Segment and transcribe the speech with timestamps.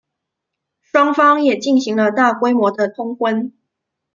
[0.81, 3.53] 双方也进行了大规模的通婚。